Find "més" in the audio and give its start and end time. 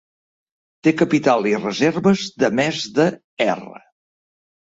2.61-2.81